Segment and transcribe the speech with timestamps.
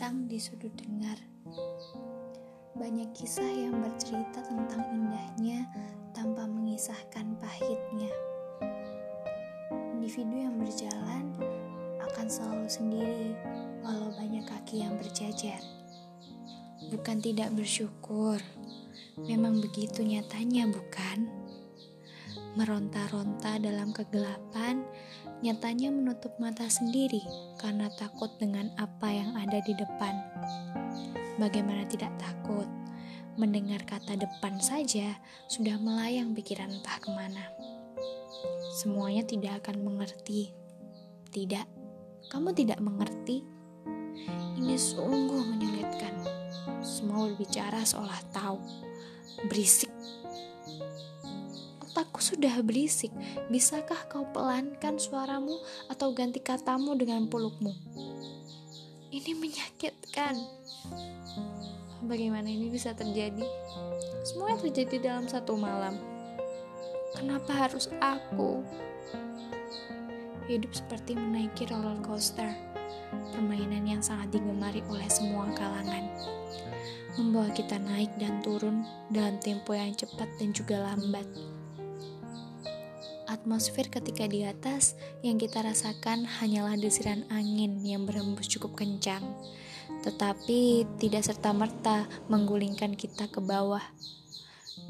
[0.00, 1.14] bintang di sudut dengar.
[2.74, 5.68] Banyak kisah yang bercerita tentang indahnya
[6.16, 8.08] tanpa mengisahkan pahitnya.
[9.94, 11.36] Individu yang berjalan
[12.00, 13.36] akan selalu sendiri
[13.84, 15.60] walau banyak kaki yang berjajar.
[16.88, 18.42] Bukan tidak bersyukur,
[19.20, 21.28] memang begitu nyatanya bukan?
[22.58, 24.82] Meronta-ronta dalam kegelapan,
[25.38, 27.22] nyatanya menutup mata sendiri
[27.62, 30.18] karena takut dengan apa yang ada di depan.
[31.38, 32.66] Bagaimana tidak takut?
[33.38, 35.14] Mendengar kata depan saja
[35.46, 37.54] sudah melayang pikiran entah ke mana.
[38.82, 40.50] Semuanya tidak akan mengerti.
[41.30, 41.66] Tidak,
[42.34, 43.46] kamu tidak mengerti.
[44.58, 46.18] Ini sungguh menyulitkan.
[46.82, 48.58] Semua berbicara seolah tahu.
[49.46, 49.88] Berisik
[51.90, 53.10] otakku sudah berisik.
[53.50, 55.58] Bisakah kau pelankan suaramu
[55.90, 57.74] atau ganti katamu dengan pelukmu?
[59.10, 60.38] Ini menyakitkan.
[62.06, 63.42] Bagaimana ini bisa terjadi?
[64.22, 65.98] Semua terjadi dalam satu malam.
[67.18, 68.62] Kenapa harus aku?
[70.46, 72.54] Hidup seperti menaiki roller coaster,
[73.34, 76.06] permainan yang sangat digemari oleh semua kalangan.
[77.18, 81.26] Membawa kita naik dan turun dalam tempo yang cepat dan juga lambat
[83.30, 89.22] atmosfer ketika di atas yang kita rasakan hanyalah desiran angin yang berembus cukup kencang,
[90.02, 93.82] tetapi tidak serta-merta menggulingkan kita ke bawah.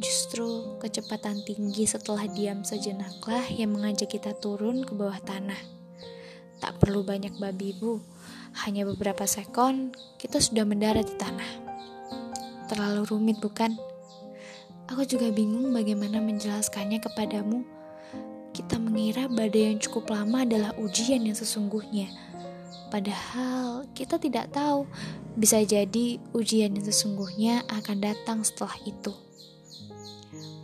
[0.01, 5.61] Justru kecepatan tinggi setelah diam sejenaklah yang mengajak kita turun ke bawah tanah.
[6.61, 8.01] Tak perlu banyak babi bu,
[8.65, 11.53] hanya beberapa sekon kita sudah mendarat di tanah.
[12.73, 13.77] Terlalu rumit bukan?
[14.89, 17.80] Aku juga bingung bagaimana menjelaskannya kepadamu
[18.51, 22.11] kita mengira badai yang cukup lama adalah ujian yang sesungguhnya.
[22.91, 24.83] Padahal kita tidak tahu,
[25.39, 29.15] bisa jadi ujian yang sesungguhnya akan datang setelah itu.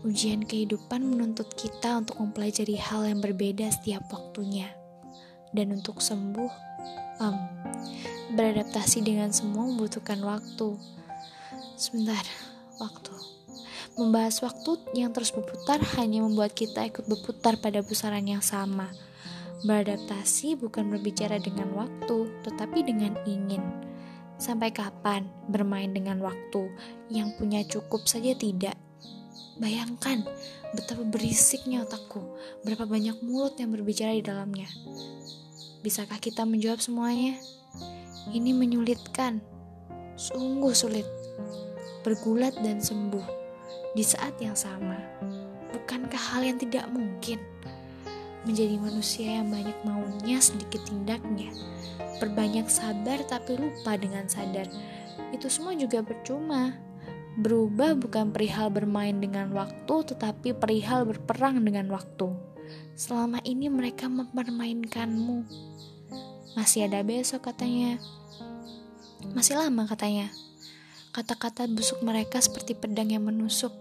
[0.02, 4.70] Ujian kehidupan menuntut kita untuk mempelajari hal yang berbeda setiap waktunya.
[5.54, 6.50] Dan untuk sembuh,
[7.22, 7.36] um,
[8.34, 10.74] beradaptasi dengan semua membutuhkan waktu.
[11.78, 12.22] Sebentar,
[12.82, 13.14] waktu.
[13.96, 18.92] Membahas waktu yang terus berputar hanya membuat kita ikut berputar pada pusaran yang sama.
[19.64, 23.64] Beradaptasi bukan berbicara dengan waktu, tetapi dengan ingin.
[24.36, 26.68] Sampai kapan bermain dengan waktu
[27.08, 28.76] yang punya cukup saja tidak?
[29.56, 30.28] Bayangkan
[30.76, 32.20] betapa berisiknya otakku,
[32.68, 34.68] berapa banyak mulut yang berbicara di dalamnya.
[35.80, 37.40] Bisakah kita menjawab semuanya?
[38.28, 39.40] Ini menyulitkan,
[40.20, 41.08] sungguh sulit,
[42.04, 43.45] bergulat dan sembuh
[43.96, 45.00] di saat yang sama.
[45.72, 47.40] Bukankah hal yang tidak mungkin?
[48.46, 51.50] Menjadi manusia yang banyak maunya sedikit tindaknya.
[52.22, 54.70] Berbanyak sabar tapi lupa dengan sadar.
[55.34, 56.76] Itu semua juga percuma.
[57.36, 62.32] Berubah bukan perihal bermain dengan waktu, tetapi perihal berperang dengan waktu.
[62.96, 65.44] Selama ini mereka mempermainkanmu.
[66.56, 68.00] Masih ada besok katanya.
[69.36, 70.32] Masih lama katanya.
[71.16, 73.72] Kata-kata busuk mereka seperti pedang yang menusuk.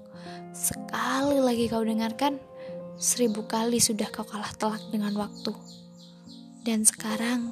[0.55, 2.39] Sekali lagi kau dengarkan,
[2.95, 5.51] seribu kali sudah kau kalah telak dengan waktu.
[6.63, 7.51] Dan sekarang